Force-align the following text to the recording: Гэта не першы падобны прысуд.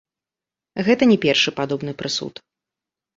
Гэта 0.87 1.03
не 1.11 1.17
першы 1.25 1.53
падобны 1.59 1.93
прысуд. 1.99 2.33